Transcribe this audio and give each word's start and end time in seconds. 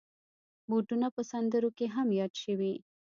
بوټونه 0.69 1.07
په 1.15 1.21
سندرو 1.31 1.69
کې 1.77 1.85
هم 1.95 2.07
یاد 2.19 2.33
شوي. 2.43 2.73